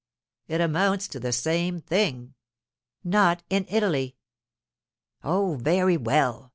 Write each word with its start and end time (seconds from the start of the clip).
'It 0.47 0.59
amounts 0.59 1.07
to 1.07 1.19
the 1.19 1.31
same 1.31 1.79
thing.' 1.79 2.33
'Not 3.03 3.43
in 3.51 3.67
Italy.' 3.69 4.17
'Oh, 5.23 5.53
very 5.57 5.95
well. 5.95 6.49